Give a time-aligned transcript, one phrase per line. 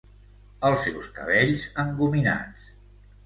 [0.69, 2.73] Els seus cabells engominats.